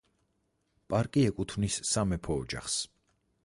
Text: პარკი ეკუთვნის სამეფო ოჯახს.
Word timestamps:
პარკი 0.93 1.27
ეკუთვნის 1.33 1.77
სამეფო 1.93 2.39
ოჯახს. 2.47 2.83